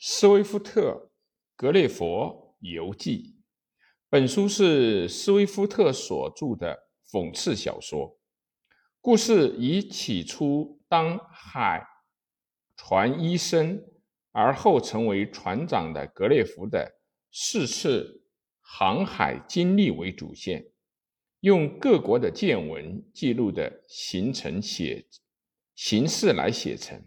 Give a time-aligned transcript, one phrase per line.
[0.00, 0.92] 斯威夫特·
[1.56, 3.34] 格列佛游记。
[4.08, 8.16] 本书是斯威夫特所著的讽刺小说。
[9.00, 11.84] 故事以起初当海
[12.76, 13.82] 船医生，
[14.30, 17.00] 而后成为船长的格列佛的
[17.32, 18.22] 四次
[18.60, 20.64] 航海经历为主线，
[21.40, 25.08] 用各国的见闻记录的形成写
[25.74, 27.02] 形式来写成。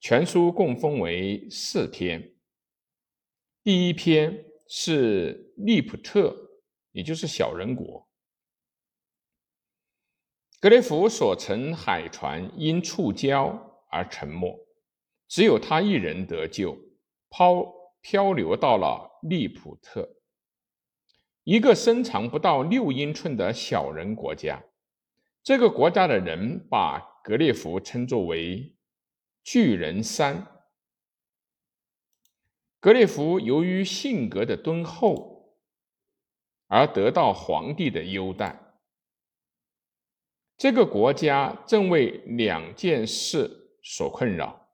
[0.00, 2.32] 全书共分为四篇。
[3.62, 6.34] 第一篇是利普特，
[6.92, 8.08] 也就是小人国。
[10.58, 13.54] 格雷弗所乘海船因触礁
[13.90, 14.66] 而沉没，
[15.28, 16.78] 只有他一人得救，
[17.28, 17.70] 抛
[18.00, 20.16] 漂流到了利普特，
[21.44, 24.64] 一个身长不到六英寸的小人国家。
[25.42, 28.74] 这个国家的人把格列佛称作为。
[29.42, 30.46] 巨人三，
[32.78, 35.58] 格列佛由于性格的敦厚
[36.66, 38.60] 而得到皇帝的优待。
[40.56, 44.68] 这个国家正为两件事所困扰：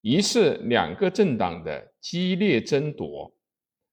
[0.00, 3.36] 一是两个政党的激烈争夺，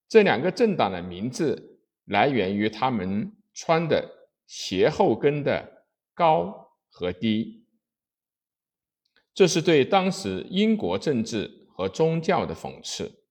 [0.08, 7.67] 这两个政党的名字来源于他们穿的鞋后跟的高和低。
[9.38, 13.22] 这是对当时英国政治和宗教的讽刺。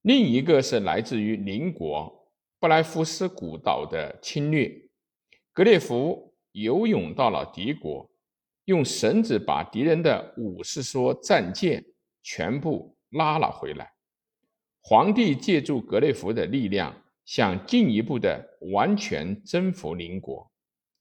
[0.00, 4.72] 另一个是来自于邻国布莱夫斯古岛的侵略。
[5.52, 8.10] 格列佛游泳到了敌国，
[8.64, 11.84] 用绳子把敌人的五十艘战舰
[12.22, 13.92] 全部拉了回来。
[14.80, 20.50] 皇帝借助格列佛的力量，想进一步的完全征服邻国，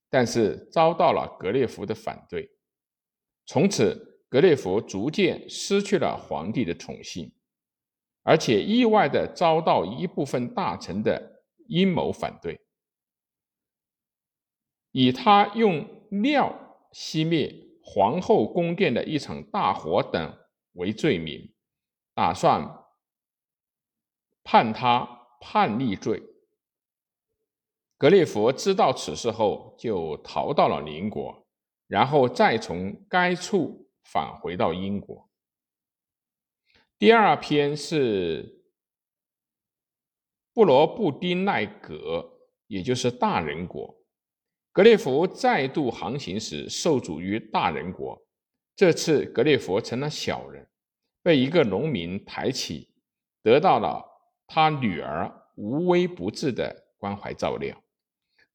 [0.10, 2.53] 但是遭到了格列佛的反对。
[3.46, 7.32] 从此，格列佛逐渐失去了皇帝的宠幸，
[8.24, 12.60] 而且意外的遭到一部分大臣的阴谋反对，
[14.92, 17.54] 以他用尿熄灭
[17.84, 20.38] 皇后宫殿的一场大火等
[20.74, 21.54] 为罪名，
[22.16, 22.86] 打算
[24.44, 26.24] 判他叛逆罪。
[27.98, 31.43] 格列佛知道此事后，就逃到了邻国。
[31.94, 35.30] 然后再从该处返回到英国。
[36.98, 38.64] 第二篇是
[40.56, 43.96] 布罗布丁奈格，也就是大人国。
[44.72, 48.20] 格列佛再度航行时受阻于大人国，
[48.76, 50.68] 这次格列佛成了小人，
[51.22, 52.90] 被一个农民抬起，
[53.44, 54.04] 得到了
[54.48, 57.83] 他女儿无微不至的关怀照料。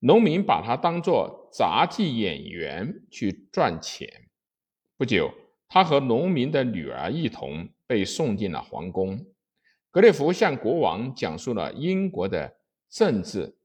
[0.01, 4.29] 农民把他当作杂技演员去赚钱。
[4.97, 5.33] 不久，
[5.69, 9.27] 他和农民的女儿一同被送进了皇宫。
[9.91, 13.59] 格列佛向国王讲述了英国的政治、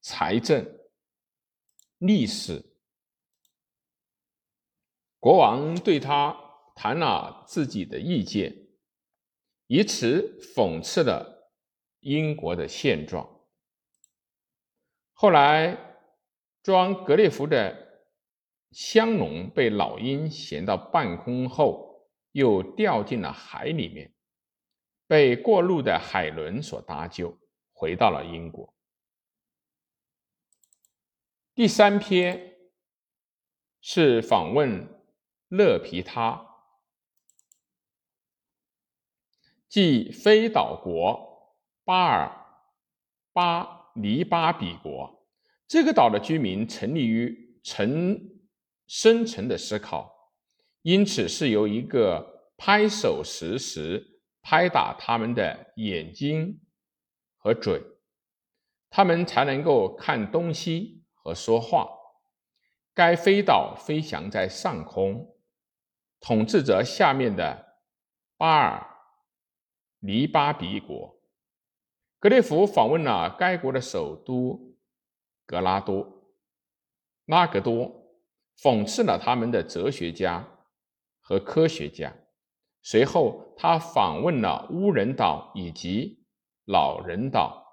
[0.00, 0.66] 财政、
[1.98, 2.64] 历史。
[5.18, 6.34] 国王对他
[6.74, 8.68] 谈了自己的意见，
[9.66, 11.52] 以此讽刺了
[12.00, 13.39] 英国的现状。
[15.22, 15.76] 后来，
[16.62, 18.06] 装格列佛的
[18.70, 24.14] 香笼被老鹰衔到半空后，又掉进了海里面，
[25.06, 27.38] 被过路的海轮所搭救，
[27.74, 28.72] 回到了英国。
[31.54, 32.56] 第三篇
[33.82, 34.88] 是访问
[35.48, 36.64] 勒皮他，
[39.68, 41.54] 即非岛国
[41.84, 42.34] 巴尔
[43.34, 43.79] 巴。
[43.94, 45.26] 黎巴比国
[45.66, 48.20] 这个岛的居民沉溺于沉
[48.86, 50.12] 深沉的思考，
[50.82, 56.60] 因此是由一个拍手时时拍打他们的眼睛
[57.36, 57.80] 和嘴，
[58.88, 61.88] 他们才能够看东西和说话。
[62.92, 65.36] 该飞岛飞翔在上空，
[66.18, 67.78] 统治着下面的
[68.36, 68.84] 巴尔
[70.00, 71.19] 黎巴比国。
[72.20, 74.76] 格列佛访问了该国的首都
[75.46, 76.22] 格拉多
[77.24, 77.90] 拉格多，
[78.58, 80.46] 讽刺了他们的哲学家
[81.20, 82.14] 和科学家。
[82.82, 86.22] 随后，他访问了乌人岛以及
[86.66, 87.64] 老人岛，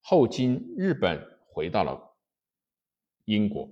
[0.00, 2.16] 后经日本回到了
[3.26, 3.70] 英国。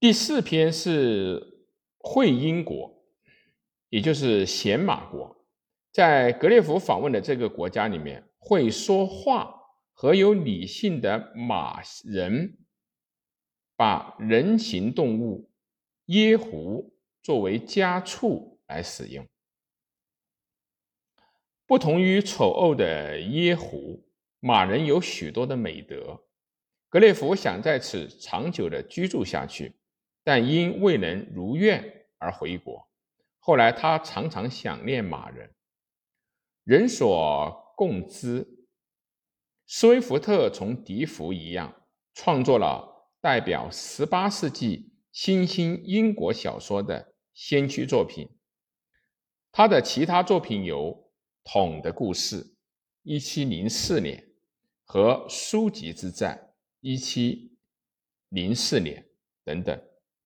[0.00, 1.68] 第四篇是
[1.98, 3.04] 会英国，
[3.88, 5.43] 也就是贤马国。
[5.94, 9.54] 在格列佛访问的这个国家里面，会说话
[9.92, 12.58] 和有理性的马人，
[13.76, 15.52] 把人形动物
[16.06, 16.92] 耶胡
[17.22, 19.24] 作为家畜来使用。
[21.64, 24.04] 不同于丑恶的耶胡，
[24.40, 26.24] 马人有许多的美德。
[26.88, 29.76] 格列佛想在此长久的居住下去，
[30.24, 32.88] 但因未能如愿而回国。
[33.38, 35.48] 后来他常常想念马人。
[36.64, 38.66] 人所共知，
[39.66, 48.28] 斯威夫特从笛福一样，创作了代表十八世纪新兴英国小说的先驱作品。
[49.52, 51.04] 他的其他作品有。
[51.46, 52.56] 统的故事，
[53.02, 54.30] 一七零四年
[54.82, 57.58] 和书籍之战，一七
[58.30, 59.06] 零四年
[59.44, 59.78] 等等。